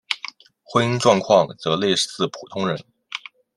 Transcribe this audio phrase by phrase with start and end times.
[0.63, 2.75] 婚姻状况则类似普通人。